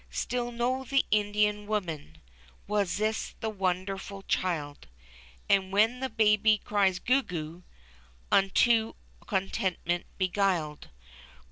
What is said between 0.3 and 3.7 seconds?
know the Indian women Wasis, the